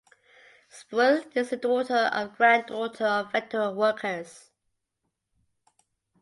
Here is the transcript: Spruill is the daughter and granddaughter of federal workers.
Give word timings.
Spruill 0.67 1.27
is 1.37 1.51
the 1.51 1.57
daughter 1.57 1.93
and 2.11 2.35
granddaughter 2.35 3.05
of 3.05 3.31
federal 3.31 3.75
workers. 3.75 4.49